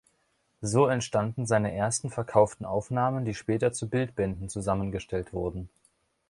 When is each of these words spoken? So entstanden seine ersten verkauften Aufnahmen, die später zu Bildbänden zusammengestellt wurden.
So 0.63 0.87
entstanden 0.87 1.45
seine 1.45 1.75
ersten 1.75 2.09
verkauften 2.09 2.65
Aufnahmen, 2.65 3.23
die 3.23 3.35
später 3.35 3.71
zu 3.71 3.87
Bildbänden 3.87 4.49
zusammengestellt 4.49 5.31
wurden. 5.31 5.69